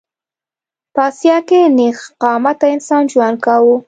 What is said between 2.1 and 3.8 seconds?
قامته انسان ژوند کاوه.